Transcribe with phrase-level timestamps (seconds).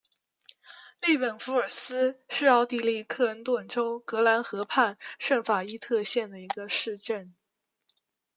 [1.01, 7.35] 利本弗尔斯是奥地利克恩顿州格兰河畔圣法伊特县的一个市镇。